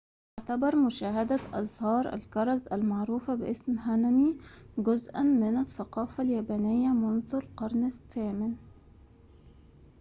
[0.37, 4.37] تعتبر مشاهدة أزهار الكرز-المعروفة باسم هانامي
[4.77, 8.55] جزءاً من الثقافة اليابانية منذ القرن الثامن